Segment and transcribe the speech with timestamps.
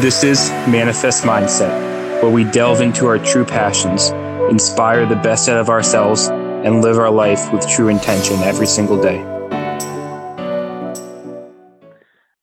[0.00, 4.10] This is Manifest Mindset, where we delve into our true passions,
[4.50, 9.00] inspire the best out of ourselves, and live our life with true intention every single
[9.00, 9.22] day.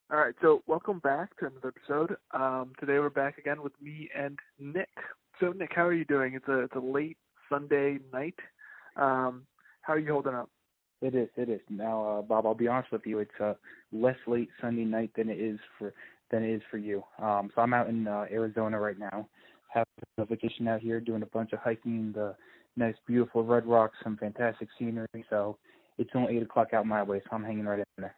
[0.10, 2.18] All right, so welcome back to another episode.
[2.32, 4.90] Um, today we're back again with me and Nick.
[5.40, 6.34] So Nick, how are you doing?
[6.34, 7.18] It's a it's a late
[7.50, 8.40] Sunday night.
[8.96, 9.44] Um,
[9.84, 10.50] how are you holding up?
[11.04, 11.30] It is.
[11.36, 11.60] It is.
[11.70, 13.20] Now, uh, Bob, I'll be honest with you.
[13.20, 13.58] It's a
[13.92, 15.94] less late Sunday night than it is for
[16.34, 17.04] than it is for you.
[17.22, 19.30] Um, so I'm out in uh, Arizona right now,
[19.68, 19.86] having
[20.18, 22.36] a vacation out here, doing a bunch of hiking, the
[22.76, 25.08] nice, beautiful red rocks, some fantastic scenery.
[25.30, 25.58] So
[26.00, 28.16] it's only eight o'clock out my way, so I'm hanging right in there.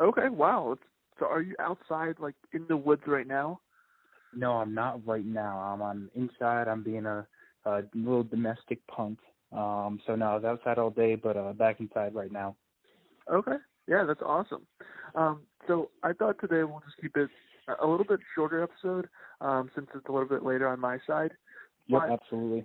[0.00, 0.28] Okay.
[0.28, 0.78] Wow.
[1.18, 3.60] So are you outside, like in the woods right now?
[4.32, 5.58] No, I'm not right now.
[5.58, 6.68] I'm, I'm inside.
[6.68, 7.26] I'm being a,
[7.66, 9.18] a little domestic punk.
[9.52, 12.54] Um, so no, I was outside all day, but uh, back inside right now.
[13.30, 13.56] Okay.
[13.88, 14.64] Yeah, that's awesome.
[15.14, 17.30] Um, so I thought today we'll just keep it
[17.80, 19.08] a little bit shorter episode,
[19.40, 21.32] um, since it's a little bit later on my side.
[21.86, 22.64] Yep, absolutely.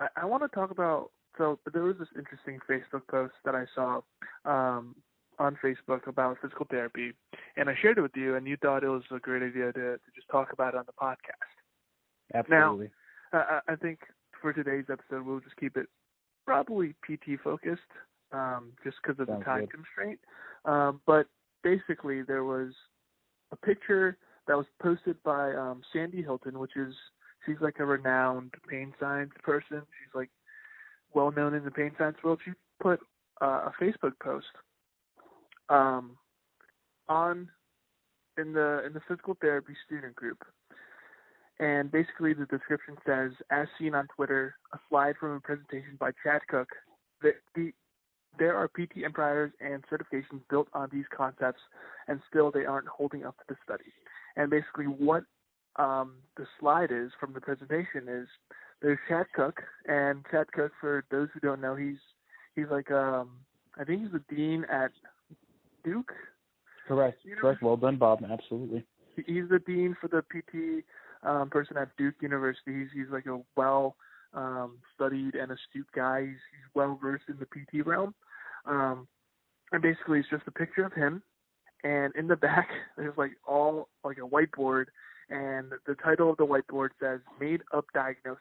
[0.00, 1.10] I, I want to talk about.
[1.38, 4.00] So there was this interesting Facebook post that I saw
[4.44, 4.94] um,
[5.38, 7.12] on Facebook about physical therapy,
[7.56, 9.96] and I shared it with you, and you thought it was a great idea to,
[9.96, 11.54] to just talk about it on the podcast.
[12.34, 12.90] Absolutely.
[13.32, 14.00] Now, I, I think
[14.40, 15.86] for today's episode, we'll just keep it
[16.46, 17.80] probably PT focused,
[18.32, 19.72] um, just because of Sounds the time good.
[19.72, 20.20] constraint.
[20.64, 21.26] Um, but
[21.64, 22.72] basically, there was
[23.50, 26.94] a picture that was posted by um, Sandy Hilton, which is
[27.44, 29.78] she's like a renowned pain science person.
[29.80, 30.30] She's like
[31.14, 32.40] well known in the pain science world.
[32.44, 33.00] She put
[33.40, 34.46] uh, a Facebook post
[35.68, 36.16] um,
[37.08, 37.48] on
[38.38, 40.44] in the in the physical therapy student group.
[41.60, 46.10] And basically, the description says, as seen on Twitter, a slide from a presentation by
[46.24, 46.68] Chad Cook.
[47.22, 47.72] The, the,
[48.38, 51.60] there are PT empires and certifications built on these concepts,
[52.08, 53.92] and still they aren't holding up to the study.
[54.36, 55.24] And basically, what
[55.76, 58.28] um, the slide is from the presentation is
[58.82, 61.96] there's Chad Cook, and Chad Cook, for those who don't know, he's
[62.54, 63.30] he's like um,
[63.78, 64.90] I think he's the dean at
[65.84, 66.12] Duke.
[66.86, 67.18] Correct.
[67.24, 67.62] Know- Correct.
[67.62, 68.24] Well done, Bob.
[68.28, 68.84] Absolutely.
[69.16, 70.84] He's the dean for the PT
[71.26, 72.80] um, person at Duke University.
[72.80, 73.96] He's, he's like a well
[74.34, 76.22] um, studied and astute guy.
[76.22, 78.14] He's, he's well versed in the PT realm.
[78.66, 79.06] Um,
[79.72, 81.22] and basically, it's just a picture of him.
[81.82, 84.86] And in the back, there's like all like a whiteboard,
[85.30, 88.40] and the title of the whiteboard says "Made Up Diagnosis."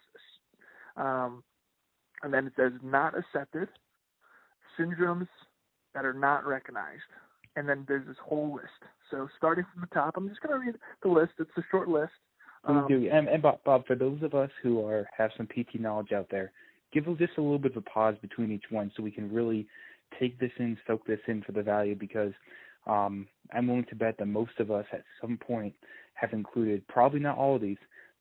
[0.96, 1.44] Um,
[2.22, 3.70] and then it says "Not accepted
[4.80, 5.28] syndromes
[5.94, 7.02] that are not recognized."
[7.56, 8.68] And then there's this whole list.
[9.12, 11.34] So starting from the top, I'm just going to read the list.
[11.38, 12.12] It's a short list.
[12.68, 13.10] We Um, do.
[13.12, 16.30] And, and Bob, Bob, for those of us who are have some PT knowledge out
[16.30, 16.52] there,
[16.92, 19.32] give us just a little bit of a pause between each one so we can
[19.32, 19.68] really
[20.20, 22.34] take this in, soak this in for the value because
[22.86, 25.74] um, I'm willing to bet that most of us at some point
[26.14, 27.78] have included probably not all of these,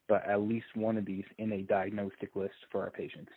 [0.08, 3.30] but at least one of these in a diagnostic list for our patients.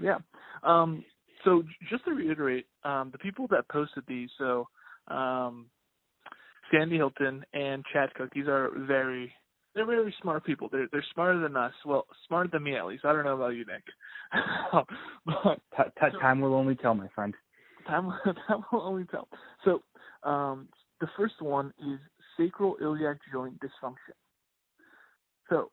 [0.00, 0.18] Yeah.
[0.62, 1.04] Um,
[1.44, 4.68] so just to reiterate, um, the people that posted these, so
[5.08, 5.66] um,
[6.70, 9.32] Sandy Hilton and Chad Cook, these are very
[9.74, 10.68] they're really smart people.
[10.70, 11.72] They're they're smarter than us.
[11.84, 13.04] Well, smarter than me at least.
[13.04, 13.84] I don't know about you, Nick.
[15.26, 17.34] but T- t- time will only tell, my friend.
[17.86, 18.12] time
[18.48, 19.28] time will only tell.
[19.64, 19.82] So
[20.28, 20.68] um,
[21.00, 21.98] the first one is
[22.36, 24.14] sacral iliac joint dysfunction.
[25.48, 25.70] So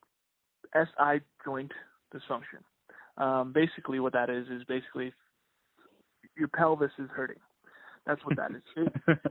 [0.73, 1.71] SI joint
[2.13, 2.63] dysfunction.
[3.17, 5.13] Um, basically, what that is is basically
[6.37, 7.39] your pelvis is hurting.
[8.05, 9.17] That's what that is.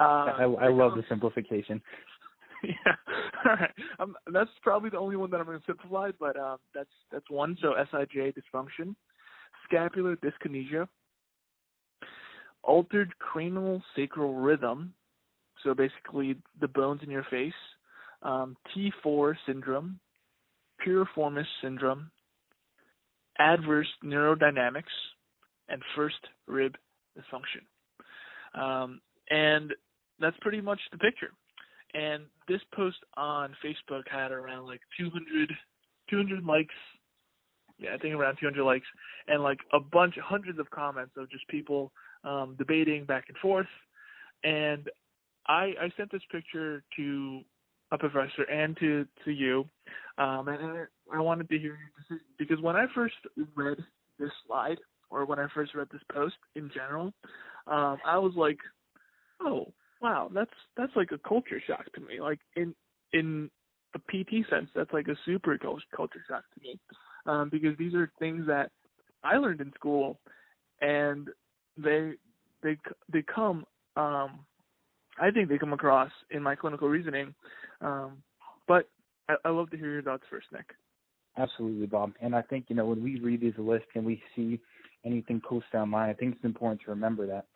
[0.00, 1.80] Uh, I, I love the simplification.
[2.86, 2.94] yeah.
[3.44, 3.70] All right.
[3.98, 7.28] Um, that's probably the only one that I'm going to simplify, but um, that's that's
[7.28, 7.56] one.
[7.60, 8.94] So SIJ dysfunction,
[9.64, 10.86] scapular dyskinesia,
[12.62, 14.94] altered cranial sacral rhythm.
[15.64, 17.52] So basically, the bones in your face.
[18.22, 19.98] Um, T4 syndrome,
[20.86, 22.08] piriformis syndrome,
[23.40, 24.84] adverse neurodynamics,
[25.68, 26.14] and first
[26.46, 26.76] rib
[27.18, 27.64] dysfunction.
[28.54, 29.72] Um, and
[30.20, 31.32] that's pretty much the picture
[31.94, 35.52] and this post on Facebook had around like 200,
[36.10, 36.74] 200 likes.
[37.78, 38.86] Yeah, I think around 200 likes,
[39.28, 41.90] and like a bunch, hundreds of comments of just people
[42.24, 43.66] um, debating back and forth.
[44.44, 44.88] And
[45.46, 47.40] I, I sent this picture to
[47.90, 49.64] a professor and to to you,
[50.18, 53.14] um, and I, wanted to hear your decision because when I first
[53.54, 53.78] read
[54.18, 54.78] this slide,
[55.10, 57.12] or when I first read this post in general,
[57.66, 58.58] um, I was like,
[59.40, 59.72] oh,
[60.02, 62.20] wow, that's that's like a culture shock to me.
[62.20, 62.74] Like in
[63.12, 63.50] in
[63.94, 66.78] a PT sense, that's like a super culture shock to me,
[67.26, 68.70] um, because these are things that
[69.22, 70.18] I learned in school,
[70.80, 71.28] and
[71.76, 72.12] they
[72.62, 72.76] they
[73.12, 73.64] they come.
[73.96, 74.40] Um,
[75.20, 77.34] I think they come across in my clinical reasoning,
[77.82, 78.22] um,
[78.66, 78.88] but
[79.28, 80.64] I, I love to hear your thoughts first, Nick.
[81.36, 82.12] Absolutely, Bob.
[82.20, 84.58] And I think, you know, when we read these lists and we see
[85.04, 87.46] anything posted online, I think it's important to remember that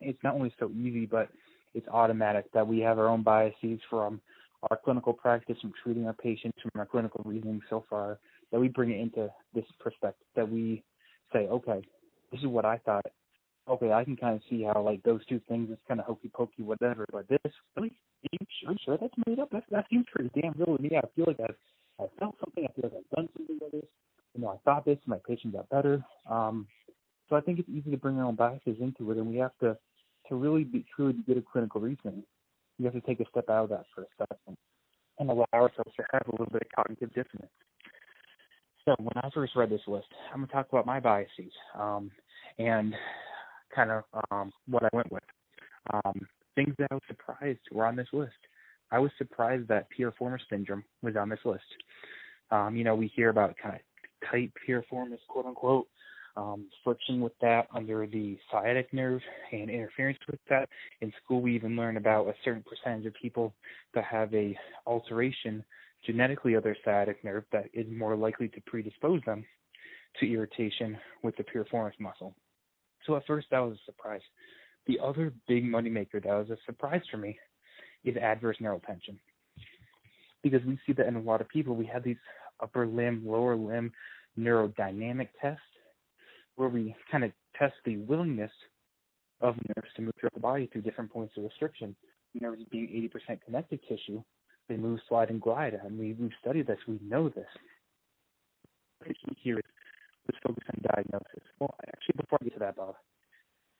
[0.00, 1.28] it's not only so easy, but
[1.74, 4.20] it's automatic that we have our own biases from
[4.70, 8.18] our clinical practice, from treating our patients, from our clinical reasoning so far,
[8.50, 10.82] that we bring it into this perspective, that we
[11.32, 11.82] say, okay,
[12.30, 13.06] this is what I thought.
[13.68, 16.30] Okay, I can kind of see how like those two things is kind of hokey
[16.34, 17.06] pokey, whatever.
[17.12, 17.92] But this, really,
[18.30, 19.50] you sure, sure that's made up?
[19.50, 20.90] That that seems pretty damn real to me.
[20.96, 21.54] I feel like I've
[22.00, 22.64] I felt something.
[22.64, 23.88] I feel like I've done something with this.
[24.34, 26.04] You know, I thought this, my patient got better.
[26.28, 26.66] Um,
[27.28, 29.56] so I think it's easy to bring our own biases into it, and we have
[29.60, 29.76] to
[30.32, 32.24] to really be truly good at clinical reasoning.
[32.78, 34.56] You have to take a step out of that for a second
[35.18, 37.52] and allow ourselves to have a little bit of cognitive dissonance.
[38.86, 42.10] So when I first read this list, I'm gonna talk about my biases um,
[42.58, 42.94] and
[43.74, 45.22] kind of um, what I went with.
[45.92, 48.32] Um, things that I was surprised were on this list.
[48.90, 51.60] I was surprised that piriformis syndrome was on this list.
[52.50, 55.88] Um, you know, we hear about kind of tight piriformis, quote unquote,
[56.36, 59.20] um, friction with that under the sciatic nerve
[59.52, 60.68] and interference with that.
[61.00, 63.54] In school, we even learn about a certain percentage of people
[63.94, 64.56] that have a
[64.86, 65.64] alteration
[66.06, 69.44] genetically of their sciatic nerve that is more likely to predispose them
[70.20, 72.34] to irritation with the piriformis muscle.
[73.06, 74.20] So at first, that was a surprise.
[74.86, 77.38] The other big moneymaker that was a surprise for me
[78.04, 79.18] is adverse neural tension.
[80.42, 82.16] Because we see that in a lot of people, we have these
[82.60, 83.92] upper limb, lower limb
[84.38, 85.62] neurodynamic tests
[86.56, 88.50] where we kind of test the willingness
[89.40, 91.94] of nerves to move throughout the body through different points of restriction.
[92.40, 94.22] Nerves being 80% connective tissue,
[94.68, 95.78] they move, slide, and glide.
[95.84, 96.78] And we, we've studied this.
[96.88, 97.46] We know this.
[99.06, 99.64] The key here is
[100.26, 101.42] let's focus on diagnosis.
[101.58, 102.94] Well, actually, before I get to that, Bob,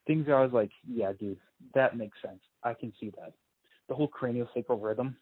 [0.06, 1.38] things I was like, yeah, dude,
[1.74, 2.40] that makes sense.
[2.64, 3.32] I can see that.
[3.88, 5.16] The whole craniosacral rhythm,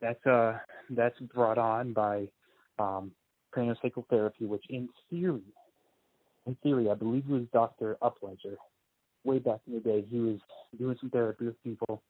[0.00, 0.58] that's uh,
[0.90, 2.28] that's brought on by
[2.78, 3.12] um,
[3.54, 5.42] craniosacral therapy, which in theory
[6.46, 7.96] in theory, I believe it was Dr.
[8.02, 8.56] Upledger.
[9.24, 10.38] Way back in the day, he was
[10.78, 12.02] doing some therapy with people,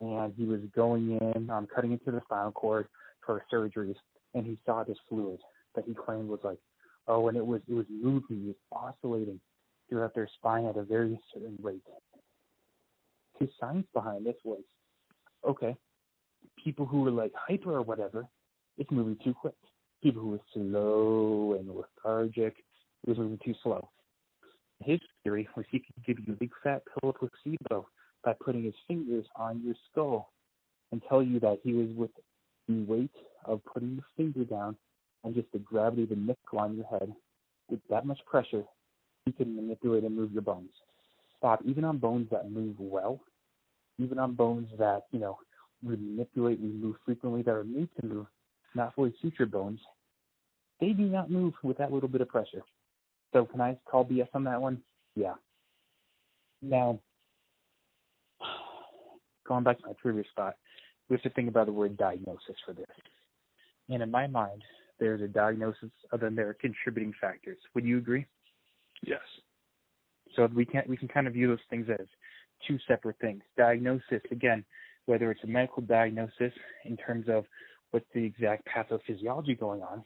[0.00, 2.88] and he was going in, um, cutting into the spinal cord
[3.24, 3.96] for surgeries,
[4.34, 5.38] and he saw this fluid
[5.74, 6.58] that he claimed was like,
[7.06, 9.40] oh, and it was it was moving, it was oscillating
[9.88, 11.82] throughout their spine at a very certain rate.
[13.38, 14.62] His science behind this was,
[15.48, 15.74] okay,
[16.62, 18.26] people who were like hyper or whatever,
[18.76, 19.54] it's moving too quick.
[20.02, 22.56] People who were slow and lethargic,
[23.08, 23.88] was moving too slow.
[24.80, 27.88] His theory was he could give you a big fat pill of placebo
[28.24, 30.30] by putting his fingers on your skull
[30.92, 32.10] and tell you that he was with
[32.68, 33.10] the weight
[33.44, 34.76] of putting your finger down
[35.24, 37.12] and just the gravity of the nickel on your head
[37.68, 38.62] with that much pressure,
[39.24, 40.70] he can manipulate and move your bones.
[41.42, 43.20] Bob, even on bones that move well,
[43.98, 45.38] even on bones that, you know,
[45.82, 48.26] we manipulate, we move frequently, that are made to move,
[48.74, 49.80] not fully sutured bones,
[50.80, 52.62] they do not move with that little bit of pressure.
[53.32, 54.80] So can I call BS on that one?
[55.14, 55.34] Yeah.
[56.62, 57.00] Now,
[59.46, 60.54] going back to my previous thought,
[61.08, 62.86] we have to think about the word diagnosis for this.
[63.88, 64.62] And in my mind,
[65.00, 67.58] there's a diagnosis, and then there are contributing factors.
[67.74, 68.26] Would you agree?
[69.06, 69.20] Yes.
[70.36, 72.06] So we can we can kind of view those things as
[72.66, 73.42] two separate things.
[73.56, 74.64] Diagnosis, again,
[75.06, 76.52] whether it's a medical diagnosis
[76.84, 77.44] in terms of
[77.92, 80.04] what's the exact pathophysiology going on,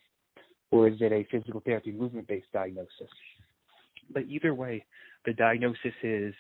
[0.72, 2.90] or is it a physical therapy movement based diagnosis?
[4.12, 4.84] But either way,
[5.24, 6.34] the diagnosis is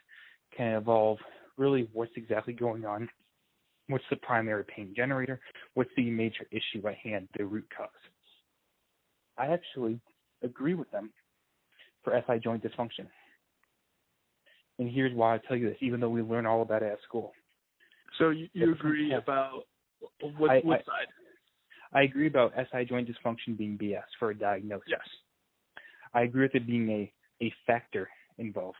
[0.56, 1.18] can involve
[1.56, 3.08] really what's exactly going on,
[3.88, 5.38] what's the primary pain generator,
[5.74, 7.88] what's the major issue at hand, the root cause.
[9.38, 10.00] I actually
[10.42, 11.10] agree with them
[12.02, 13.06] for SI joint dysfunction.
[14.78, 16.98] And here's why I tell you this, even though we learn all about it at
[17.06, 17.32] school.
[18.18, 19.66] So you, you agree about
[20.20, 21.08] what, what I, side?
[21.92, 24.88] I agree about SI joint dysfunction being BS for a diagnosis.
[24.88, 25.00] Yes.
[26.14, 27.12] I agree with it being a,
[27.44, 28.08] a factor
[28.38, 28.78] involved.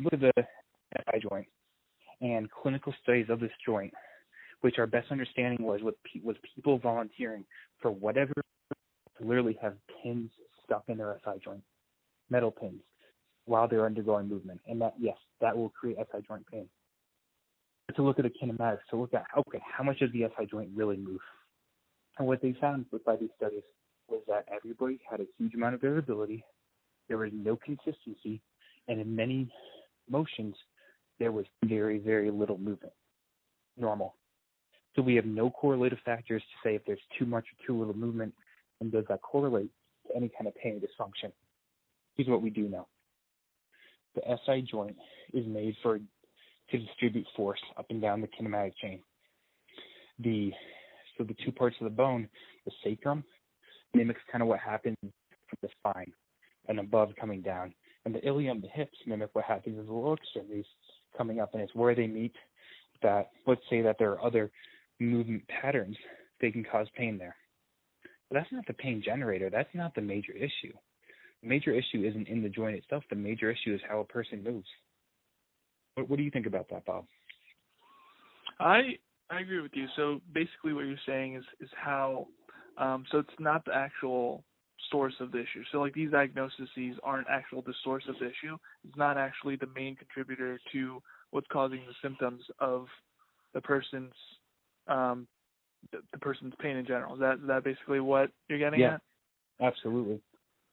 [0.00, 1.46] Look at the SI joint
[2.20, 3.92] and clinical studies of this joint,
[4.60, 7.44] which our best understanding was with was people volunteering
[7.80, 8.32] for whatever
[9.20, 10.30] literally have pins
[10.64, 11.62] stuck in their SI joint,
[12.30, 12.80] metal pins,
[13.46, 16.68] while they're undergoing movement, and that yes, that will create SI joint pain.
[17.86, 20.46] But to look at the kinematics, to look at okay, how much does the SI
[20.46, 21.20] joint really move?
[22.18, 23.62] And what they found by these studies
[24.08, 26.44] was that everybody had a huge amount of variability.
[27.08, 28.40] There was no consistency,
[28.88, 29.52] and in many
[30.08, 30.54] motions,
[31.18, 32.92] there was very, very little movement.
[33.76, 34.14] Normal.
[34.94, 37.96] So we have no correlative factors to say if there's too much or too little
[37.96, 38.32] movement,
[38.80, 39.70] and does that correlate
[40.08, 41.32] to any kind of pain or dysfunction?
[42.16, 42.86] Here's what we do know.
[44.14, 44.96] The SI joint
[45.34, 45.98] is made for
[46.70, 49.00] to distribute force up and down the kinematic chain.
[50.18, 50.52] The
[51.16, 52.28] So the two parts of the bone,
[52.64, 53.24] the sacrum,
[53.94, 56.12] mimics kind of what happens from the spine
[56.68, 57.72] and above coming down.
[58.04, 60.66] And the ilium, the hips, mimic what happens in the lower extremities
[61.16, 62.34] coming up, and it's where they meet
[63.02, 64.50] that, let's say that there are other
[65.00, 65.96] movement patterns,
[66.40, 67.36] they can cause pain there.
[68.28, 69.50] But that's not the pain generator.
[69.50, 70.72] That's not the major issue.
[71.42, 73.04] The major issue isn't in the joint itself.
[73.08, 74.66] The major issue is how a person moves.
[75.94, 77.04] What, what do you think about that, Bob?
[78.58, 78.98] I
[79.30, 79.86] I agree with you.
[79.96, 82.28] So basically, what you're saying is is how.
[82.78, 84.44] Um, so it's not the actual
[84.90, 85.62] source of the issue.
[85.72, 86.68] So like these diagnoses
[87.02, 88.56] aren't actual the source of the issue.
[88.86, 92.86] It's not actually the main contributor to what's causing the symptoms of
[93.54, 94.12] the person's
[94.88, 95.26] um,
[95.92, 97.14] the, the person's pain in general.
[97.14, 99.00] Is that is that basically what you're getting yeah, at?
[99.60, 100.20] Absolutely.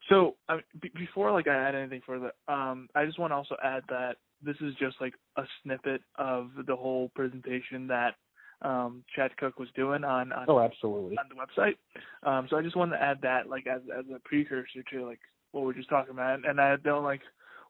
[0.10, 3.36] So I mean, b- before like I add anything further, um, I just want to
[3.36, 8.16] also add that this is just like a snippet of the whole presentation that
[8.64, 11.18] um, Chad Cook was doing on, on oh absolutely.
[11.18, 11.76] on the website.
[12.24, 15.20] Um, so I just wanted to add that like as as a precursor to like
[15.52, 17.22] what we're just talking about, and I don't like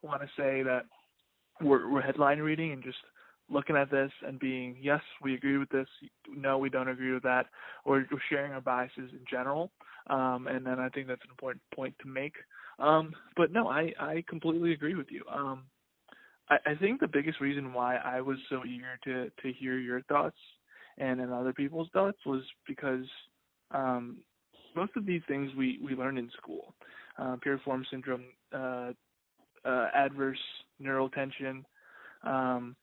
[0.02, 0.86] want to say that
[1.62, 2.98] we're we're headline reading and just
[3.50, 5.88] looking at this and being yes we agree with this.
[6.30, 7.48] No we don't agree with that.
[7.86, 9.72] Or we're sharing our biases in general.
[10.08, 12.36] Um, and then I think that's an important point to make.
[12.80, 15.24] Um, but no I I completely agree with you.
[15.32, 15.64] Um,
[16.50, 20.02] I, I think the biggest reason why I was so eager to to hear your
[20.04, 20.38] thoughts
[20.98, 23.06] and in other people's thoughts was because
[23.72, 24.18] um,
[24.76, 26.74] most of these things we we learn in school
[27.18, 28.92] uh, piriform syndrome uh,
[29.66, 30.40] uh, adverse
[30.80, 31.66] neural tension
[32.24, 32.76] um,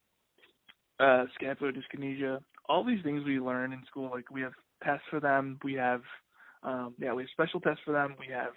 [1.00, 4.10] uh, scapular dyskinesia, all these things we learn in school.
[4.10, 4.52] Like we have
[4.84, 6.02] tests for them, we have
[6.62, 8.52] um, yeah, we have special tests for them, we have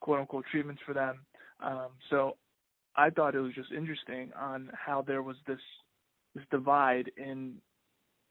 [0.00, 1.20] quote unquote treatments for them.
[1.62, 2.36] Um, so
[2.96, 5.60] I thought it was just interesting on how there was this
[6.34, 7.54] this divide in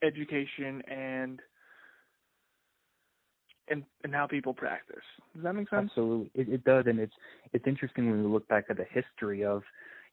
[0.04, 1.42] education and
[3.70, 4.98] and and how people practice.
[5.36, 5.90] Does that make sense?
[5.92, 7.14] Absolutely, it, it does, and it's
[7.54, 9.64] it's interesting when we look back at the history of,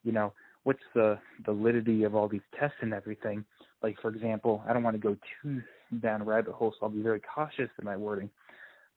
[0.03, 3.43] you know, what's the validity of all these tests and everything.
[3.81, 5.61] Like for example, I don't want to go too
[6.01, 8.29] down a rabbit hole, so I'll be very cautious in my wording.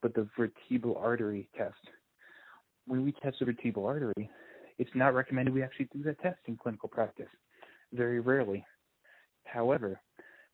[0.02, 1.74] But the vertebral artery test,
[2.86, 4.30] when we test the vertebral artery,
[4.78, 7.28] it's not recommended we actually do that test in clinical practice.
[7.92, 8.64] Very rarely.
[9.44, 10.00] However,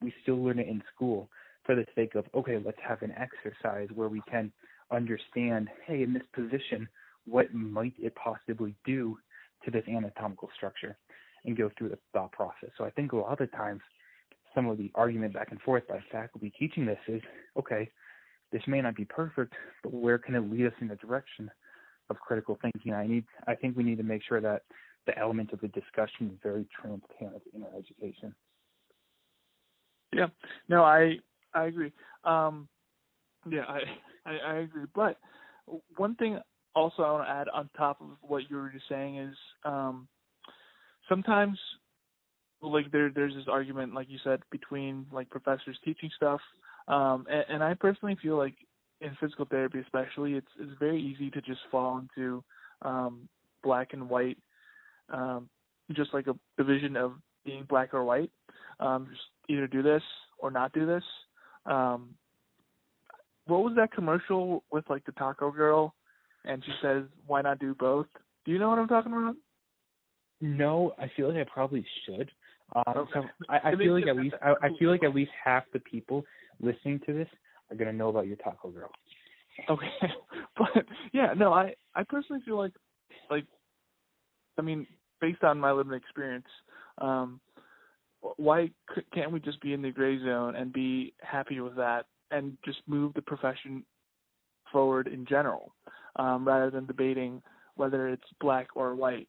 [0.02, 1.28] we still learn it in school
[1.64, 4.52] for the sake of okay, let's have an exercise where we can
[4.90, 6.88] understand, hey, in this position,
[7.26, 9.18] what might it possibly do
[9.64, 10.96] to this anatomical structure?
[11.46, 12.70] and go through the thought process.
[12.76, 13.80] So I think a lot of times
[14.54, 17.22] some of the argument back and forth by faculty teaching this is,
[17.56, 17.88] okay,
[18.52, 21.50] this may not be perfect, but where can it lead us in the direction
[22.10, 22.92] of critical thinking?
[22.92, 24.62] I need I think we need to make sure that
[25.06, 28.34] the element of the discussion is very transparent in our education.
[30.16, 30.28] Yeah.
[30.68, 31.16] No, I
[31.54, 31.92] I agree.
[32.24, 32.68] Um
[33.48, 33.80] yeah, I,
[34.28, 34.86] I, I agree.
[34.94, 35.18] But
[35.96, 36.40] one thing
[36.74, 40.08] also I want to add on top of what you were just saying is um
[41.08, 41.58] sometimes
[42.62, 46.40] like there there's this argument like you said between like professors teaching stuff
[46.88, 48.54] um and, and i personally feel like
[49.00, 52.42] in physical therapy especially it's it's very easy to just fall into
[52.82, 53.28] um
[53.62, 54.38] black and white
[55.10, 55.48] um
[55.92, 57.12] just like a division of
[57.44, 58.30] being black or white
[58.80, 60.02] um just either do this
[60.38, 61.04] or not do this.
[61.64, 62.14] Um
[63.46, 65.94] what was that commercial with like the taco girl?
[66.44, 68.06] And she says why not do both?
[68.44, 69.36] Do you know what i'm talking about?
[70.40, 72.30] No, I feel like I probably should.
[72.74, 75.64] Um, so I, I feel like at least I, I feel like at least half
[75.72, 76.24] the people
[76.60, 77.28] listening to this
[77.70, 78.90] are gonna know about your taco girl.
[79.70, 79.88] Okay,
[80.58, 82.72] but yeah, no, I I personally feel like
[83.30, 83.44] like
[84.58, 84.86] I mean
[85.20, 86.46] based on my limited experience,
[86.98, 87.40] um,
[88.36, 88.70] why
[89.12, 92.78] can't we just be in the gray zone and be happy with that and just
[92.86, 93.84] move the profession
[94.72, 95.72] forward in general,
[96.16, 97.42] um, rather than debating
[97.76, 99.28] whether it's black or white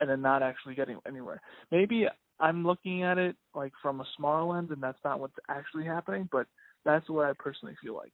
[0.00, 1.40] and then not actually getting anywhere.
[1.70, 2.06] Maybe
[2.38, 6.28] I'm looking at it like from a small lens, and that's not what's actually happening.
[6.30, 6.46] But
[6.84, 8.12] that's what I personally feel like.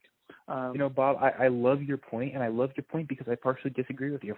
[0.49, 3.27] Um, you know, Bob, I, I love your point, and I love your point because
[3.29, 4.37] I partially disagree with you.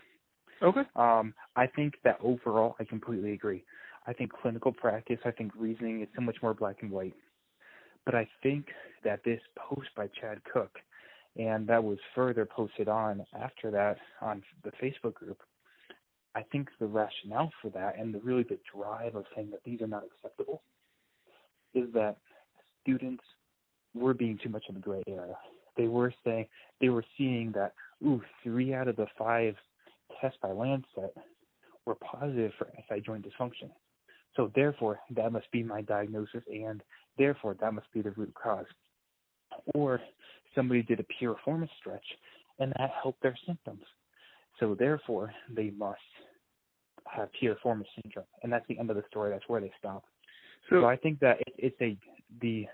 [0.62, 0.82] Okay.
[0.96, 3.64] Um, I think that overall, I completely agree.
[4.06, 7.14] I think clinical practice, I think reasoning is so much more black and white.
[8.04, 8.66] But I think
[9.02, 10.78] that this post by Chad Cook,
[11.36, 15.38] and that was further posted on after that on the Facebook group,
[16.34, 19.80] I think the rationale for that and the really the drive of saying that these
[19.80, 20.62] are not acceptable
[21.74, 22.18] is that
[22.82, 23.22] students
[23.94, 25.36] were being too much in the gray area.
[25.76, 26.46] They were saying
[26.80, 27.72] they were seeing that
[28.04, 29.54] ooh, three out of the five
[30.20, 31.12] tests by Laslett
[31.86, 33.70] were positive for SI joint dysfunction.
[34.36, 36.82] So therefore that must be my diagnosis and
[37.18, 38.66] therefore that must be the root cause.
[39.74, 40.00] or
[40.54, 42.04] somebody did a piriformis stretch
[42.58, 43.82] and that helped their symptoms.
[44.60, 46.00] So therefore, they must
[47.06, 49.30] have piriformis syndrome, and that's the end of the story.
[49.30, 50.04] That's where they stop.
[50.70, 51.96] So, so I think that it, it's a
[52.40, 52.66] the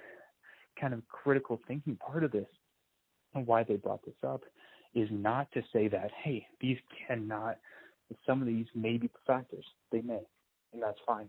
[0.80, 2.46] kind of critical thinking part of this,
[3.34, 4.42] and why they brought this up,
[4.94, 7.56] is not to say that hey, these cannot.
[8.26, 9.64] Some of these may be factors.
[9.92, 10.20] They may,
[10.72, 11.28] and that's fine,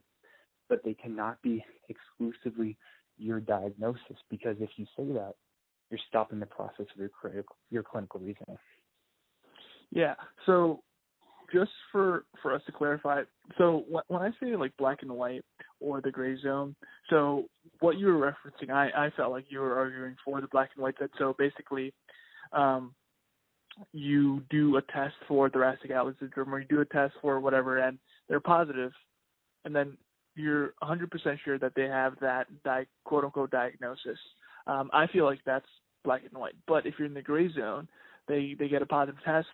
[0.72, 2.78] but they cannot be exclusively
[3.18, 5.34] your diagnosis because if you say that,
[5.90, 8.58] you're stopping the process of your critical, your clinical reasoning.
[9.92, 10.16] Yeah.
[10.46, 10.82] So
[11.54, 13.24] just for for us to clarify,
[13.58, 15.44] so when I say like black and white
[15.82, 16.74] or the gray zone,
[17.10, 17.48] so
[17.82, 20.84] what you were referencing, I I felt like you were arguing for the black and
[20.84, 21.10] white set.
[21.18, 21.94] So basically,
[22.54, 22.96] um,
[23.92, 27.80] you do a test for thoracic outlet syndrome, or you do a test for whatever,
[27.80, 28.00] and
[28.30, 28.94] they're positive,
[29.66, 29.98] and then
[30.36, 31.10] you're 100%
[31.44, 34.20] sure that they have that di- quote unquote diagnosis.
[34.68, 35.66] Um, I feel like that's
[36.04, 36.56] black and white.
[36.68, 37.88] But if you're in the gray zone,
[38.28, 39.48] they they get a positive test,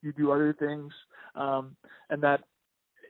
[0.00, 0.92] you do other things,
[1.34, 1.76] um,
[2.10, 2.40] and that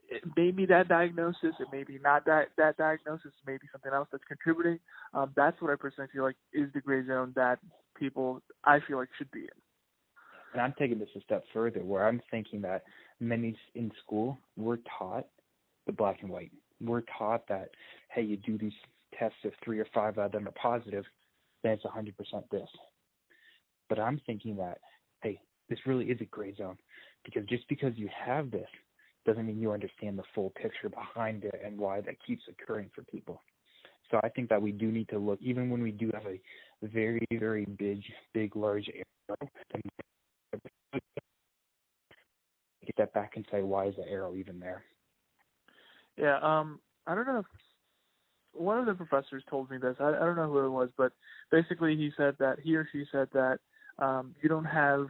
[0.08, 4.08] it may be that diagnosis, it may be not that that diagnosis, maybe something else
[4.10, 4.78] that's contributing.
[5.14, 7.58] Um, that's what I personally feel like is the gray zone that
[7.96, 9.48] people I feel like should be in.
[10.52, 12.84] And I'm taking this a step further, where I'm thinking that
[13.20, 15.26] many in school we're taught
[15.86, 16.52] the black and white.
[16.82, 17.70] We're taught that
[18.10, 18.72] hey, you do these
[19.18, 21.04] tests if three or five of them are positive,
[21.62, 22.14] then it's 100%
[22.50, 22.68] this.
[23.88, 24.78] But I'm thinking that
[25.22, 26.76] hey, this really is a gray zone
[27.24, 28.68] because just because you have this
[29.24, 33.02] doesn't mean you understand the full picture behind it and why that keeps occurring for
[33.02, 33.40] people.
[34.10, 36.38] So I think that we do need to look, even when we do have a
[36.82, 38.02] very, very big,
[38.34, 39.50] big, large arrow,
[42.84, 44.84] get that back and say, why is the arrow even there?
[46.16, 47.46] Yeah, um, I don't know if
[48.52, 49.96] one of the professors told me this.
[49.98, 51.12] I, I don't know who it was, but
[51.50, 53.58] basically he said that he or she said that
[53.98, 55.06] um, you don't have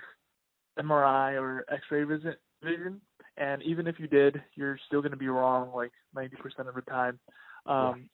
[0.79, 3.01] MRI or X-ray visit, vision,
[3.37, 6.83] and even if you did, you're still going to be wrong like 90% of the
[6.83, 7.19] time.
[7.67, 8.09] Um,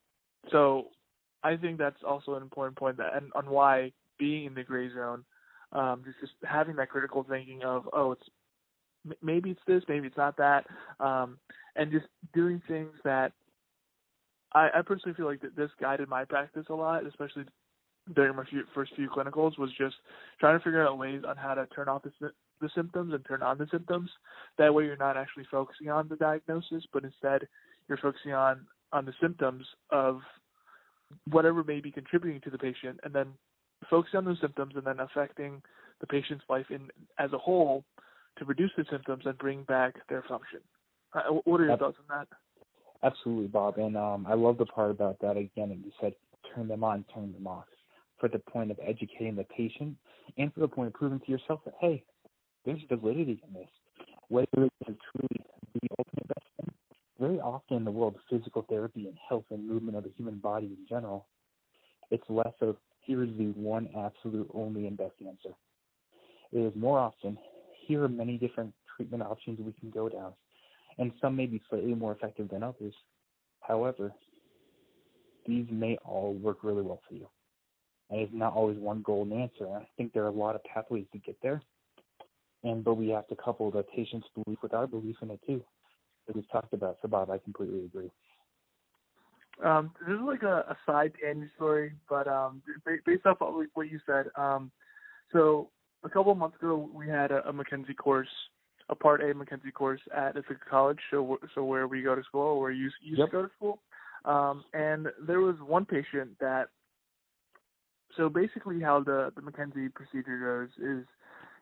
[0.45, 0.51] yeah.
[0.51, 0.89] So
[1.43, 4.93] I think that's also an important point that, and on why being in the gray
[4.93, 5.25] zone,
[5.73, 8.23] um, just, just having that critical thinking of, oh, it's
[9.23, 10.67] maybe it's this, maybe it's not that,
[11.01, 11.39] um,
[11.79, 13.33] and just doing things that
[14.53, 17.45] I, I personally feel like that this guided my practice a lot, especially
[18.15, 19.95] during my few, first few clinicals, was just
[20.41, 23.43] trying to figure out ways on how to turn off the, the symptoms and turn
[23.43, 24.11] on the symptoms.
[24.59, 27.47] That way, you're not actually focusing on the diagnosis, but instead
[27.89, 30.21] you're focusing on on the symptoms of
[31.31, 33.29] whatever may be contributing to the patient, and then
[33.89, 35.63] focusing on those symptoms and then affecting
[36.01, 36.89] the patient's life in
[37.19, 37.85] as a whole
[38.39, 40.61] to reduce the symptoms and bring back their function.
[41.15, 42.29] Uh, what are your thoughts on that?
[43.03, 43.79] Absolutely, Bob.
[43.79, 45.71] And um, I love the part about that again.
[45.71, 46.15] And you said
[46.55, 47.65] turn them on, turn them off,
[48.19, 49.97] for the point of educating the patient,
[50.37, 52.03] and for the point of proving to yourself that hey,
[52.65, 53.69] there's validity in this.
[54.29, 55.45] Whether it is truly
[55.75, 56.75] the ultimate best thing,
[57.19, 60.37] very often in the world of physical therapy and health and movement of the human
[60.37, 61.27] body in general,
[62.11, 65.55] it's less of here is the one absolute only and best answer.
[66.53, 67.39] It is more often
[67.87, 70.33] here are many different treatment options we can go down
[70.99, 72.95] and some may be slightly more effective than others.
[73.61, 74.13] However,
[75.47, 77.29] these may all work really well for you.
[78.11, 79.69] And it's not always one golden answer.
[79.69, 81.63] I think there are a lot of pathways to get there.
[82.65, 85.63] And but we have to couple the patient's belief with our belief in it too,
[86.27, 86.99] that we've talked about.
[87.03, 88.11] So Bob, I completely agree.
[89.65, 92.63] Um, this is like a, a side tangent story, but um,
[93.05, 94.71] based off of what you said, um,
[95.33, 95.71] so
[96.05, 98.29] a couple of months ago we had a, a McKenzie course
[98.89, 102.61] a Part A McKenzie course at Ithaca College, so so where we go to school,
[102.61, 103.29] where you used yep.
[103.29, 103.79] to go to school.
[104.25, 106.69] Um, and there was one patient that.
[108.17, 111.05] So basically, how the the McKenzie procedure goes is,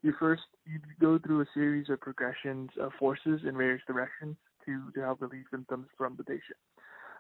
[0.03, 4.91] you first you go through a series of progressions of forces in various directions to
[4.95, 6.59] to help relieve symptoms from the patient.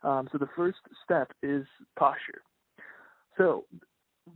[0.02, 1.66] Um, so the first step is
[1.98, 2.42] posture.
[3.36, 3.64] So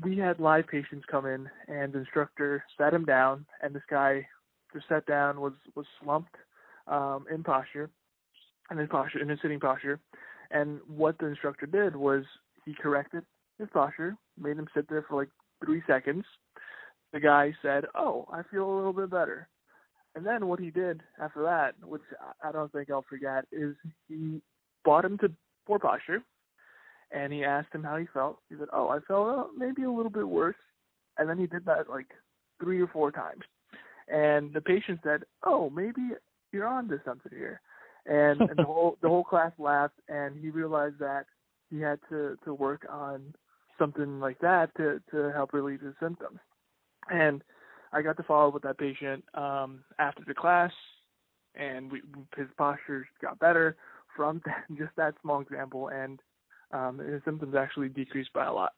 [0.02, 4.26] we had live patients come in, and the instructor sat him down, and this guy
[4.72, 6.34] just sat down, was was slumped
[6.86, 7.90] um, in posture,
[8.70, 10.00] and in posture, in his sitting posture,
[10.50, 12.24] and what the instructor did was
[12.64, 13.24] he corrected
[13.58, 15.30] his posture, made him sit there for like
[15.64, 16.24] three seconds.
[17.12, 19.48] The guy said, "Oh, I feel a little bit better."
[20.14, 22.02] And then what he did after that, which
[22.42, 23.76] I don't think I'll forget, is
[24.08, 24.42] he
[24.84, 25.30] brought him to
[25.66, 26.22] poor posture,
[27.12, 28.38] and he asked him how he felt.
[28.48, 30.56] He said, "Oh, I felt uh, maybe a little bit worse,"
[31.18, 32.08] and then he did that like
[32.60, 33.42] three or four times.
[34.10, 36.10] And the patient said, "Oh, maybe
[36.52, 37.60] you're on to something here."
[38.06, 41.26] And, and the whole the whole class laughed, and he realized that
[41.70, 43.34] he had to to work on
[43.78, 46.38] something like that to to help relieve his symptoms.
[47.10, 47.42] And
[47.92, 50.72] I got to follow up with that patient um, after the class,
[51.54, 52.02] and we,
[52.36, 53.76] his posture got better
[54.16, 54.42] from
[54.78, 56.20] just that small example, and
[56.72, 58.72] um, his symptoms actually decreased by a lot.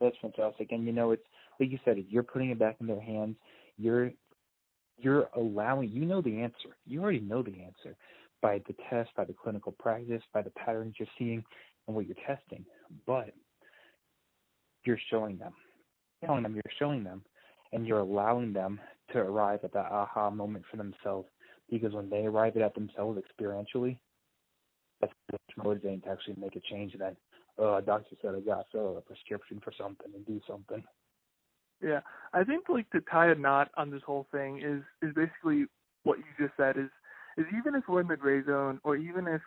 [0.00, 1.22] That's fantastic, and you know, it's
[1.60, 3.36] like you said, you're putting it back in their hands.
[3.78, 4.12] You're
[4.98, 5.90] you're allowing.
[5.90, 6.76] You know the answer.
[6.86, 7.96] You already know the answer
[8.40, 11.44] by the test, by the clinical practice, by the patterns you're seeing,
[11.86, 12.64] and what you're testing.
[13.06, 13.32] But
[14.84, 15.52] you're showing them,
[16.24, 17.22] telling them, you're showing them,
[17.72, 18.80] and you're allowing them
[19.12, 21.28] to arrive at that aha moment for themselves.
[21.70, 23.98] Because when they arrive at themselves experientially,
[25.00, 25.12] that's
[25.56, 26.94] motivating to actually make a change.
[26.98, 27.16] Then,
[27.58, 30.82] oh, a doctor said I got fill a prescription for something and do something.
[31.82, 32.00] Yeah,
[32.32, 35.66] I think like to tie a knot on this whole thing is is basically
[36.04, 36.90] what you just said is
[37.36, 39.40] is even if we're in the gray zone or even if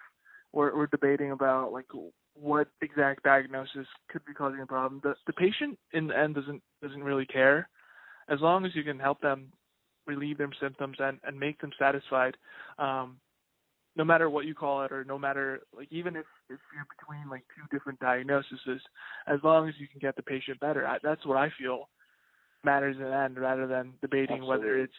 [0.52, 1.86] we're, we're debating about like
[2.34, 6.62] what exact diagnosis could be causing a problem, the the patient in the end doesn't
[6.82, 7.70] doesn't really care
[8.28, 9.52] as long as you can help them
[10.06, 12.36] relieve their symptoms and and make them satisfied.
[12.78, 13.18] Um,
[13.98, 17.30] no matter what you call it, or no matter like even if if you're between
[17.30, 18.60] like two different diagnoses,
[19.26, 21.88] as long as you can get the patient better, I, that's what I feel
[22.66, 24.50] matters at the end, rather than debating Absolutely.
[24.50, 24.94] whether it's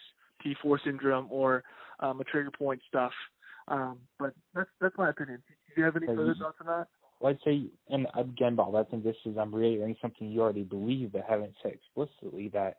[0.45, 1.65] T4 syndrome or
[2.01, 3.13] um, a trigger point stuff.
[3.69, 5.43] Um, but that's that's my opinion.
[5.49, 6.87] Do you have any further thoughts on that?
[7.21, 10.63] Well, I'd say, and again, Bob, I think this is I'm reiterating something you already
[10.63, 12.77] believe but haven't said explicitly that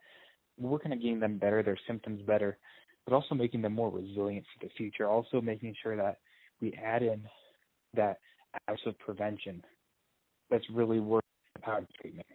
[0.58, 2.58] we're working on getting them better, their symptoms better,
[3.06, 5.08] but also making them more resilient for the future.
[5.08, 6.20] Also making sure that
[6.62, 7.22] we add in
[7.96, 8.20] that
[8.70, 9.64] ounce of prevention
[10.50, 11.24] that's really worth
[11.56, 12.28] the power treatment,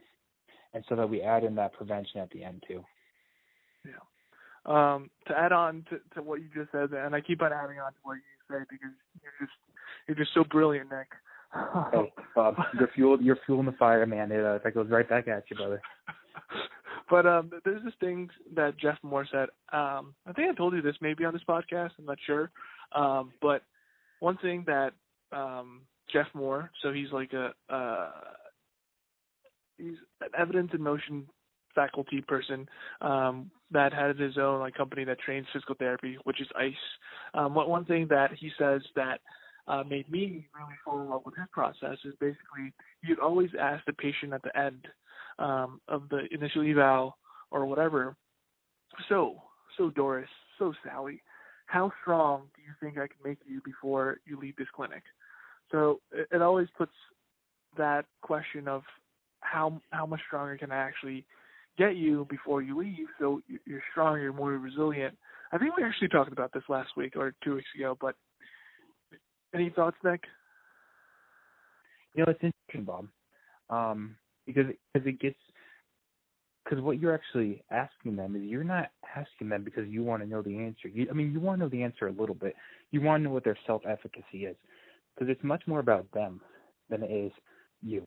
[0.75, 2.85] and so that we add in that prevention at the end too.
[3.85, 3.93] Yeah.
[4.65, 7.81] Um, to add on to, to what you just said, and I keep on adding
[7.81, 9.53] on to what you say because you're just
[10.07, 11.09] you're just so brilliant, Nick.
[11.93, 14.31] hey, Bob, you're fuel you're fueling the fire, man.
[14.33, 15.83] It uh, that goes right back at you, brother.
[17.11, 19.49] but um, there's this thing that Jeff Moore said.
[19.73, 21.91] Um, I think I told you this maybe on this podcast.
[21.99, 22.51] I'm not sure.
[22.95, 23.63] Um, but
[24.21, 24.93] one thing that
[25.33, 25.83] um,
[26.13, 28.11] Jeff Moore, so he's like a uh,
[29.83, 31.27] he's an evidence in motion
[31.75, 32.69] faculty person
[33.01, 36.75] um, that has his own like company that trains physical therapy, which is ICE.
[37.35, 39.21] Um, what one thing that he says that
[39.69, 43.85] uh, made me really fall in love with his process is basically you'd always ask
[43.87, 44.87] the patient at the end
[45.39, 47.17] um, of the initial eval
[47.51, 48.17] or whatever.
[49.09, 49.43] So,
[49.79, 51.23] so Doris, so Sally,
[51.67, 55.03] how strong do you think I can make you before you leave this clinic?
[55.71, 56.93] So it, it always puts
[57.79, 58.83] that question of
[59.43, 61.25] how how much stronger can I actually
[61.79, 65.17] get you before you leave so you're stronger, you're more resilient.
[65.53, 68.15] I think we actually talked about this last week or two weeks ago, but
[69.55, 70.23] any thoughts, Nick?
[72.15, 73.09] You know, it's interesting, Bob,
[73.71, 75.37] um, because because it gets
[76.65, 80.29] because what you're actually asking them is you're not asking them because you want to
[80.29, 80.89] know the answer.
[80.89, 82.55] You, I mean, you want to know the answer a little bit.
[82.91, 84.57] You want to know what their self-efficacy is,
[85.15, 86.41] because it's much more about them
[86.89, 87.33] than it is
[87.83, 88.07] you.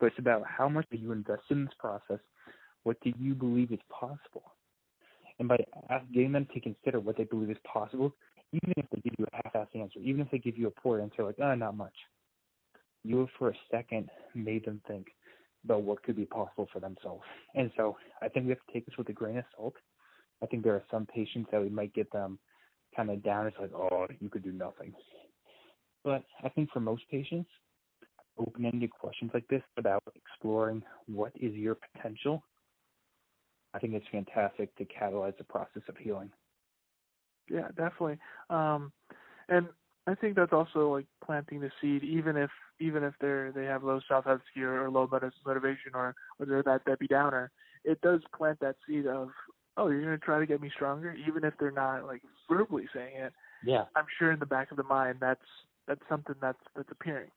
[0.00, 2.18] But it's about how much are you invest in this process.
[2.82, 4.54] What do you believe is possible?
[5.38, 5.58] And by
[6.12, 8.14] getting them to consider what they believe is possible,
[8.52, 11.00] even if they give you a half-assed answer, even if they give you a poor
[11.00, 11.94] answer, like, oh, not much,
[13.04, 15.06] you have for a second made them think
[15.64, 17.22] about what could be possible for themselves.
[17.54, 19.74] And so I think we have to take this with a grain of salt.
[20.42, 22.38] I think there are some patients that we might get them
[22.96, 23.46] kind of down.
[23.46, 24.94] It's like, oh, you could do nothing.
[26.02, 27.50] But I think for most patients,
[28.40, 32.42] open-ended questions like this about exploring what is your potential,
[33.74, 36.30] I think it's fantastic to catalyze the process of healing.
[37.48, 38.18] Yeah, definitely.
[38.48, 38.92] Um,
[39.48, 39.68] and
[40.06, 42.50] I think that's also like planting the seed, even if
[42.80, 45.08] even if they're they have low self efficacy or, or low
[45.46, 47.50] motivation or or they're that Debbie Downer,
[47.84, 49.28] it does plant that seed of
[49.76, 53.16] oh you're gonna try to get me stronger, even if they're not like verbally saying
[53.16, 53.32] it.
[53.64, 55.40] Yeah, I'm sure in the back of the mind that's
[55.86, 57.30] that's something that's that's appearing.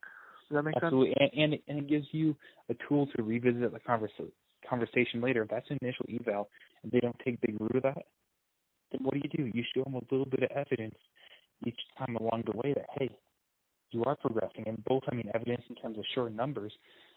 [0.53, 1.15] Does that make Absolutely.
[1.17, 1.31] sense?
[1.35, 2.35] And, and and it gives you
[2.69, 4.31] a tool to revisit the conversation
[4.69, 5.41] conversation later.
[5.41, 6.47] If that's an initial eval
[6.83, 8.03] and they don't take big root of that,
[8.91, 9.51] then what do you do?
[9.51, 10.95] You show them a little bit of evidence
[11.65, 13.09] each time along the way that hey,
[13.89, 16.71] you are progressing, and both I mean evidence in terms of short numbers,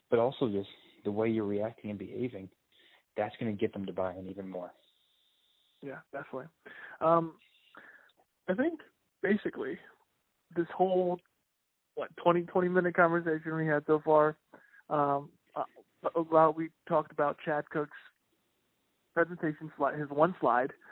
[0.08, 0.70] but also just
[1.04, 2.48] the way you're reacting and behaving.
[3.18, 4.72] That's going to get them to buy in even more.
[5.82, 6.46] Yeah, definitely.
[7.02, 7.34] Um,
[8.48, 8.80] I think
[9.22, 9.78] basically
[10.56, 11.18] this whole
[11.96, 14.36] what 20 20 minute conversation we had so far
[14.88, 17.96] um, uh, we talked about Chad Cook's
[19.14, 20.72] presentation slide, his one slide.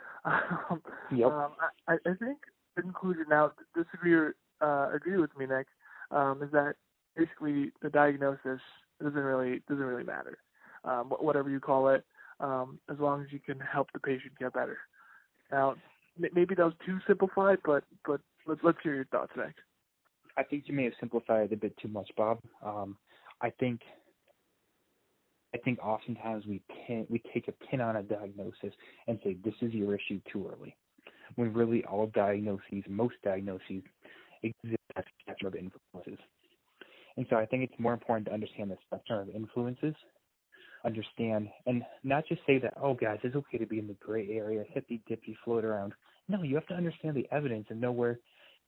[0.71, 0.81] Um,
[1.15, 1.27] yep.
[1.27, 1.51] Um,
[1.87, 2.39] I, I think
[2.75, 5.67] the conclusion now, disagree or uh, agree with me, Nick,
[6.09, 6.73] um, is that
[7.15, 8.59] basically the diagnosis
[8.99, 10.39] doesn't really doesn't really matter.
[10.83, 12.03] Um, whatever you call it,
[12.39, 14.79] um, as long as you can help the patient get better.
[15.51, 15.75] Now,
[16.17, 19.59] maybe that was too simplified, but but let's let's hear your thoughts next.
[20.37, 22.39] I think you may have simplified it a bit too much, Bob.
[22.63, 22.97] Um,
[23.41, 23.81] I think
[25.53, 28.73] I think oftentimes we pin we take a pin on a diagnosis
[29.07, 30.75] and say this is your issue too early,
[31.35, 33.83] when really all diagnoses, most diagnoses,
[34.43, 36.23] exist a spectrum of influences.
[37.17, 39.95] And so I think it's more important to understand the spectrum of influences,
[40.83, 44.27] understand, and not just say that, oh, guys, it's okay to be in the gray
[44.31, 45.93] area, hippy dippy, float around.
[46.27, 48.19] No, you have to understand the evidence and know where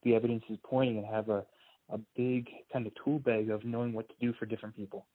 [0.03, 1.43] the evidence is pointing and have a,
[1.89, 5.06] a big kind of tool bag of knowing what to do for different people.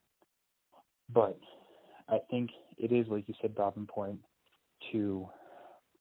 [1.13, 1.39] But
[2.09, 4.21] I think it is, like you said, Bob, important
[4.93, 5.29] to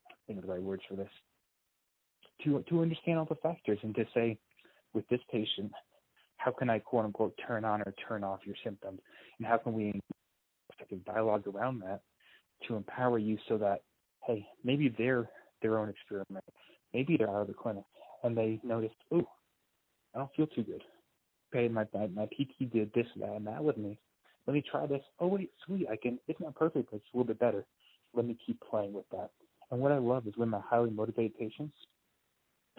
[0.09, 1.09] I think of the right words for this.
[2.43, 4.37] To to understand all the factors and to say,
[4.93, 5.71] with this patient,
[6.37, 8.99] how can I quote unquote turn on or turn off your symptoms?
[9.37, 9.99] And how can we
[10.73, 12.01] effective dialogue around that
[12.67, 13.81] to empower you so that,
[14.25, 15.29] hey, maybe they're
[15.61, 16.43] their own experiment.
[16.93, 17.83] Maybe they're out of the clinic
[18.23, 19.27] and they noticed, oh,
[20.13, 20.83] I don't feel too good.
[21.53, 23.99] Okay, my my, my PT did this, that, and that with me.
[24.47, 25.01] Let me try this.
[25.19, 26.19] Oh wait, sweet, I can.
[26.27, 27.65] It's not perfect, but it's a little bit better.
[28.13, 29.31] Let me keep playing with that.
[29.69, 31.75] And what I love is when my highly motivated patients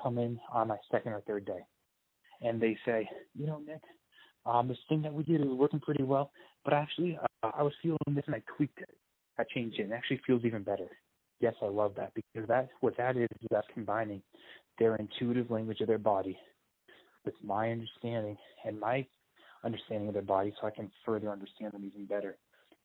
[0.02, 1.60] come in on my second or third day,
[2.42, 3.80] and they say, you know, Nick,
[4.44, 6.32] um, this thing that we did is working pretty well,
[6.64, 8.90] but actually, uh, I was feeling this and I tweaked it.
[9.38, 10.88] I changed it, and it actually feels even better.
[11.40, 13.28] Yes, I love that because that's what that is.
[13.40, 14.22] Is that's combining
[14.78, 16.38] their intuitive language of their body
[17.24, 19.06] with my understanding and my
[19.64, 22.36] understanding of their body so I can further understand them even better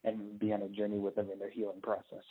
[0.03, 2.23] and be on a journey with them in their healing process.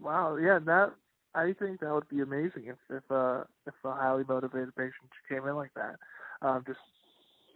[0.00, 0.92] Wow, yeah, that
[1.34, 4.94] I think that would be amazing if if uh if a highly motivated patient
[5.28, 5.96] came in like that.
[6.42, 6.78] Um just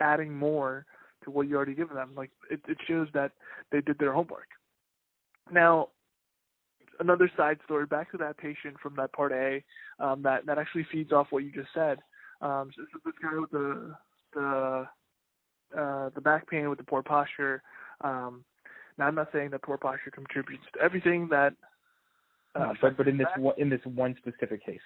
[0.00, 0.84] adding more
[1.24, 2.10] to what you already given them.
[2.16, 3.32] Like it, it shows that
[3.72, 4.48] they did their homework.
[5.50, 5.88] Now
[7.00, 9.64] another side story back to that patient from that part A,
[9.98, 11.98] um, that that actually feeds off what you just said.
[12.44, 13.94] Um, so, so this guy with the
[14.34, 14.86] the
[15.76, 17.62] uh, the back pain with the poor posture.
[18.02, 18.44] Um,
[18.98, 21.54] now I'm not saying that poor posture contributes to everything that.
[22.54, 24.80] Uh, no, but but in this one, in this one specific case.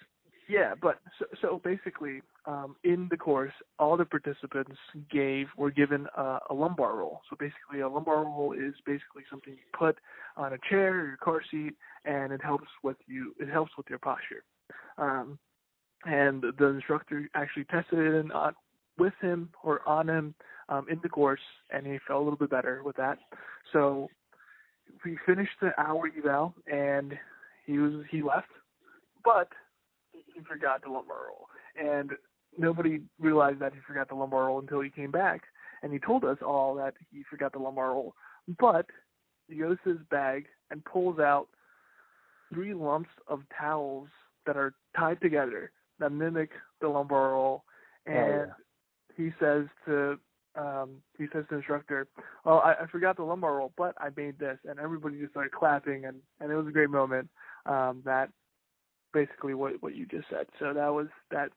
[0.49, 4.79] Yeah, but so, so basically, um, in the course, all the participants
[5.11, 7.21] gave were given uh, a lumbar roll.
[7.29, 9.99] So basically, a lumbar roll is basically something you put
[10.37, 11.75] on a chair or your car seat,
[12.07, 13.35] and it helps with you.
[13.41, 14.45] It helps with your posture.
[14.97, 15.39] Um,
[16.05, 18.31] and the instructor actually tested it in,
[18.99, 20.35] with him or on him
[20.69, 23.19] um, in the course, and he felt a little bit better with that.
[23.73, 24.09] So
[25.05, 27.15] we finished the hour eval, and
[27.67, 28.49] he was he left,
[29.25, 29.49] but
[30.13, 31.47] he forgot the lumbar roll,
[31.81, 32.13] and
[32.57, 35.43] nobody realized that he forgot the lumbar roll until he came back,
[35.83, 38.15] and he told us all that he forgot the lumbar roll.
[38.59, 38.87] But
[39.49, 41.49] he goes to his bag and pulls out
[42.53, 44.09] three lumps of towels
[44.47, 47.65] that are tied together that mimic the lumbar roll,
[48.07, 48.53] and oh, yeah.
[49.17, 50.19] he says to
[50.55, 52.07] um he says to the instructor,
[52.45, 55.53] "Oh, I, I forgot the lumbar roll, but I made this," and everybody just started
[55.53, 57.29] clapping, and and it was a great moment.
[57.67, 58.31] Um, that
[59.13, 60.47] basically what what you just said.
[60.59, 61.51] So that was that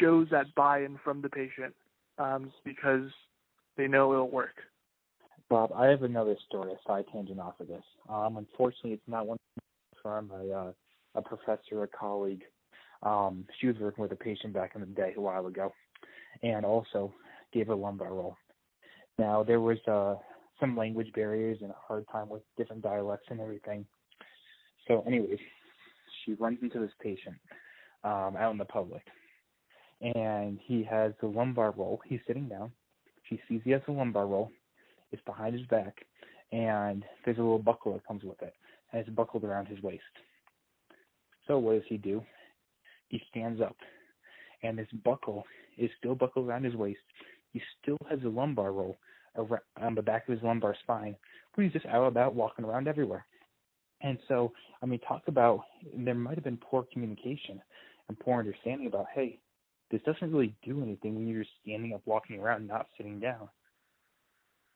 [0.00, 1.74] shows that buy-in from the patient
[2.18, 3.10] um, because
[3.76, 4.54] they know it'll work.
[5.50, 7.84] Bob, I have another story, a side tangent off of this.
[8.08, 9.36] Um, unfortunately, it's not one
[10.02, 10.72] from a, uh,
[11.14, 12.42] a professor, a colleague.
[13.04, 15.72] Um, she was working with a patient back in the day a while ago,
[16.42, 17.12] and also
[17.52, 18.36] gave a lumbar roll.
[19.18, 20.16] Now there was uh,
[20.58, 23.84] some language barriers and a hard time with different dialects and everything.
[24.88, 25.38] So, anyways,
[26.24, 27.36] she runs into this patient
[28.02, 29.02] um, out in the public,
[30.00, 32.00] and he has the lumbar roll.
[32.06, 32.70] He's sitting down.
[33.28, 34.50] She sees he has a lumbar roll.
[35.12, 36.04] It's behind his back,
[36.52, 38.54] and there's a little buckle that comes with it,
[38.92, 40.02] and it's buckled around his waist.
[41.46, 42.22] So what does he do?
[43.14, 43.76] He stands up,
[44.64, 45.44] and this buckle
[45.78, 46.98] is still buckled around his waist.
[47.52, 48.98] He still has a lumbar roll
[49.80, 51.14] on the back of his lumbar spine,
[51.54, 53.24] but he's just out about walking around everywhere.
[54.00, 55.60] And so, I mean, talk about
[55.96, 57.62] there might have been poor communication
[58.08, 59.38] and poor understanding about, hey,
[59.92, 63.48] this doesn't really do anything when you're standing up, walking around, not sitting down.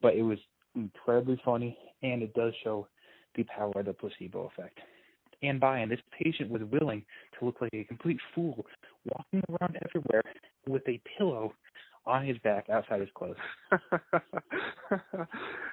[0.01, 0.39] But it was
[0.77, 2.87] incredibly funny, and it does show
[3.35, 4.79] the power of the placebo effect.
[5.43, 7.05] And by and this patient was willing
[7.39, 8.67] to look like a complete fool,
[9.05, 10.23] walking around everywhere
[10.67, 11.53] with a pillow
[12.07, 13.37] on his back outside his clothes.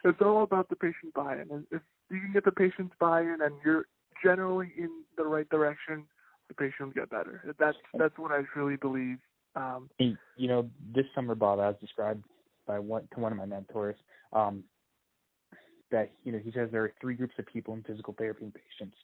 [0.04, 1.66] it's all about the patient buy-in.
[1.72, 3.86] If you can get the patient's buy-in and you're
[4.24, 6.04] generally in the right direction,
[6.50, 7.56] the patient will get better.
[7.58, 9.18] That's that's what I truly believe.
[9.56, 12.24] Um, you know, this summer, Bob, I was described
[12.68, 13.96] by one to one of my mentors.
[14.34, 14.64] um,
[15.92, 18.98] that you know he says there are three groups of people in physical therapy patients.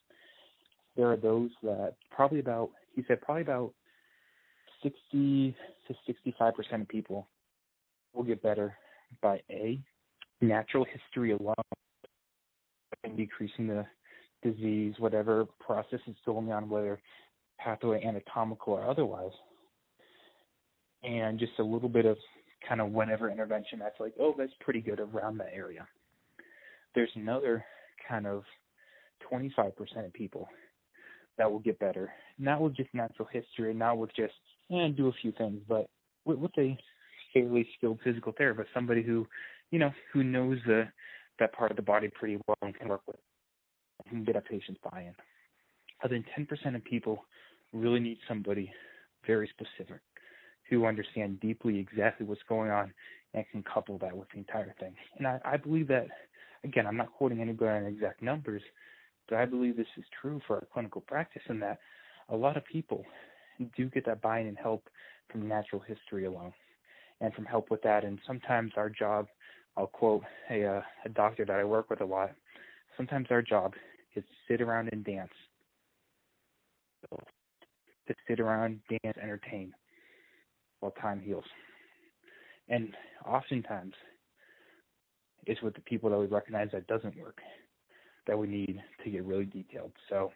[0.95, 3.73] There are those that probably about he said probably about
[4.83, 5.55] sixty
[5.87, 7.27] to sixty five percent of people
[8.13, 8.75] will get better
[9.21, 9.79] by a
[10.41, 11.55] natural history alone
[13.03, 13.85] and decreasing the
[14.43, 16.99] disease, whatever process is going on, whether
[17.59, 19.31] pathway anatomical or otherwise.
[21.03, 22.17] And just a little bit of
[22.67, 25.87] kind of whenever intervention that's like, oh, that's pretty good around that area.
[26.93, 27.63] There's another
[28.07, 28.43] kind of
[29.31, 29.71] 25%
[30.05, 30.47] of people
[31.41, 34.33] that will get better, not with just natural history, not with just
[34.71, 35.87] eh, do a few things, but
[36.23, 36.77] with, with a
[37.33, 39.25] fairly skilled physical therapist, somebody who,
[39.71, 40.87] you know, who knows the
[41.39, 43.15] that part of the body pretty well and can work with
[44.11, 45.15] and get a patient's buy-in.
[46.03, 47.25] Other than 10% of people
[47.73, 48.71] really need somebody
[49.25, 50.01] very specific
[50.69, 52.93] who understand deeply exactly what's going on
[53.33, 54.93] and can couple that with the entire thing.
[55.17, 56.05] And I, I believe that,
[56.63, 58.61] again, I'm not quoting anybody on exact numbers,
[59.31, 61.79] I believe this is true for our clinical practice in that
[62.29, 63.05] a lot of people
[63.75, 64.89] do get that buy-in and help
[65.31, 66.53] from natural history alone
[67.19, 68.03] and from help with that.
[68.03, 69.27] And sometimes our job,
[69.77, 72.31] I'll quote a, uh, a doctor that I work with a lot,
[72.97, 73.73] sometimes our job
[74.15, 75.31] is to sit around and dance,
[77.11, 79.73] to sit around, dance, entertain
[80.79, 81.45] while time heals.
[82.67, 83.93] And oftentimes,
[85.45, 87.39] it's with the people that we recognize that doesn't work
[88.27, 89.91] that we need to get really detailed.
[90.09, 90.31] So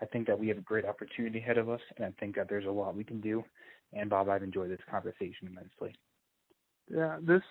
[0.00, 2.48] I think that we have a great opportunity ahead of us, and I think that
[2.48, 3.44] there's a lot we can do.
[3.92, 5.94] And Bob, I've enjoyed this conversation immensely.
[6.88, 7.42] Yeah, this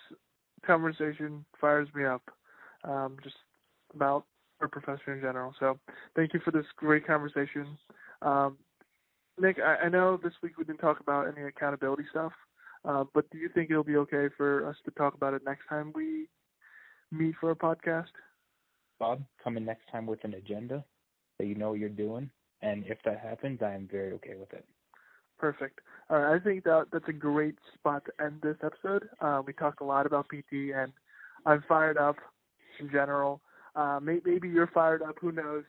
[0.65, 2.23] conversation fires me up
[2.83, 3.35] um, just
[3.93, 4.25] about
[4.61, 5.53] our profession in general.
[5.59, 5.79] So
[6.15, 7.77] thank you for this great conversation.
[8.21, 8.57] Um,
[9.39, 12.31] Nick, I, I know this week we didn't talk about any accountability stuff,
[12.85, 15.67] uh, but do you think it'll be okay for us to talk about it next
[15.67, 16.27] time we
[17.11, 18.05] meet for a podcast?
[18.99, 20.83] Bob, come in next time with an agenda
[21.37, 22.29] that you know what you're doing,
[22.61, 24.65] and if that happens, I am very okay with it.
[25.37, 25.79] Perfect.
[26.09, 29.09] All right, I think that that's a great spot to end this episode.
[29.19, 30.93] Uh, we talked a lot about PT, and
[31.45, 32.15] I'm fired up
[32.79, 33.41] in general.
[33.75, 35.15] Uh, may, maybe you're fired up.
[35.19, 35.63] Who knows?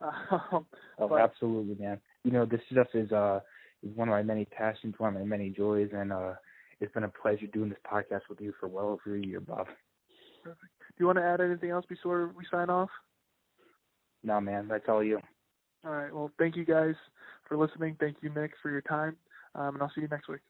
[0.00, 0.64] oh,
[0.98, 2.00] but, absolutely, man.
[2.24, 3.40] You know, this stuff is uh
[3.82, 6.32] is one of my many passions, one of my many joys, and uh
[6.80, 9.66] it's been a pleasure doing this podcast with you for well over a year, Bob.
[10.42, 10.79] Perfect.
[11.00, 12.90] Do you want to add anything else before we sign off?
[14.22, 14.68] No, man.
[14.68, 15.18] That's all you.
[15.82, 16.14] All right.
[16.14, 16.94] Well, thank you guys
[17.48, 17.96] for listening.
[17.98, 19.16] Thank you, Nick, for your time.
[19.54, 20.42] Um, and I'll see you next week.